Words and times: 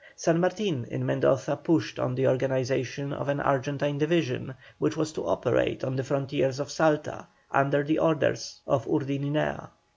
San 0.15 0.39
Martin 0.39 0.83
in 0.89 1.05
Mendoza 1.05 1.55
pushed 1.57 1.99
on 1.99 2.15
the 2.15 2.27
organization 2.27 3.13
of 3.13 3.29
an 3.29 3.39
Argentine 3.39 3.99
division, 3.99 4.55
which 4.79 4.97
was 4.97 5.11
to 5.11 5.27
operate 5.27 5.83
on 5.83 5.95
the 5.95 6.03
frontiers 6.03 6.59
of 6.59 6.71
Salta, 6.71 7.27
under 7.51 7.83
the 7.83 7.99
orders 7.99 8.61
of 8.65 8.87
Urdininea. 8.87 9.69